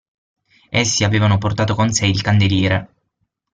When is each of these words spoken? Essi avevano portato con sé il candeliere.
Essi 0.71 1.03
avevano 1.03 1.37
portato 1.37 1.75
con 1.75 1.91
sé 1.93 2.07
il 2.07 2.23
candeliere. 2.23 2.91